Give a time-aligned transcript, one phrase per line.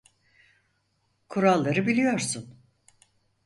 [1.29, 2.55] Kuralları biliyorsun.